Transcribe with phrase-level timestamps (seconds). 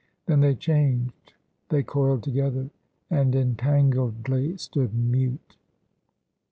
[0.25, 1.33] Then they changed;
[1.69, 2.71] they coiled together,
[3.11, 5.57] and entangledly stood mute.